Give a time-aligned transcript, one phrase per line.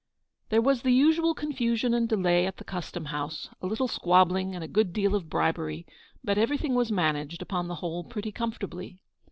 [0.49, 4.63] There was the usual confusion and delay at the Custom house— a little squabbling and
[4.63, 5.85] a good deal of bribery;
[6.23, 9.03] but everything was managed, upon the whole, pretty comfortably.